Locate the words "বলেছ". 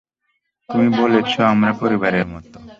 0.97-1.31